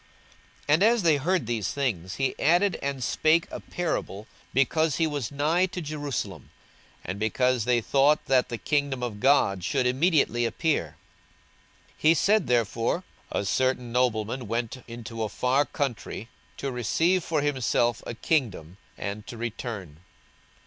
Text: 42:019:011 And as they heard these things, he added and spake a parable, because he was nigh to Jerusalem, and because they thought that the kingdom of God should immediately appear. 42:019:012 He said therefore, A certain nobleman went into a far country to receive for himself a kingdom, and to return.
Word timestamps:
42:019:011 0.67 0.73
And 0.73 0.83
as 0.83 1.03
they 1.03 1.17
heard 1.17 1.45
these 1.45 1.71
things, 1.73 2.15
he 2.15 2.39
added 2.39 2.79
and 2.81 3.03
spake 3.03 3.45
a 3.51 3.59
parable, 3.59 4.25
because 4.51 4.95
he 4.95 5.05
was 5.05 5.31
nigh 5.31 5.67
to 5.67 5.79
Jerusalem, 5.79 6.49
and 7.05 7.19
because 7.19 7.65
they 7.65 7.81
thought 7.81 8.25
that 8.25 8.49
the 8.49 8.57
kingdom 8.57 9.03
of 9.03 9.19
God 9.19 9.63
should 9.63 9.85
immediately 9.85 10.43
appear. 10.45 10.95
42:019:012 11.91 11.93
He 11.99 12.13
said 12.15 12.47
therefore, 12.47 13.03
A 13.31 13.45
certain 13.45 13.91
nobleman 13.91 14.47
went 14.47 14.81
into 14.87 15.21
a 15.21 15.29
far 15.29 15.65
country 15.65 16.29
to 16.57 16.71
receive 16.71 17.23
for 17.23 17.43
himself 17.43 18.01
a 18.07 18.15
kingdom, 18.15 18.77
and 18.97 19.27
to 19.27 19.37
return. 19.37 19.97